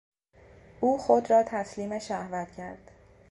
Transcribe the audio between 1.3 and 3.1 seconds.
را تسلیم شهوت کرد.